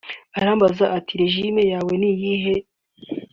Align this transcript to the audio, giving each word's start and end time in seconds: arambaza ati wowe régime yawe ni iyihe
arambaza 0.37 0.85
ati 0.97 1.13
wowe 1.13 1.21
régime 1.21 1.61
yawe 1.71 1.93
ni 1.99 2.09
iyihe 2.13 2.55